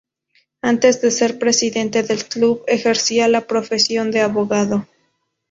Antes 0.63 0.99
de 1.01 1.11
ser 1.11 1.37
presidente 1.37 2.01
del 2.01 2.25
club, 2.27 2.63
ejercía 2.65 3.27
la 3.27 3.41
profesión 3.41 4.09
de 4.09 4.21
abogado. 4.21 4.87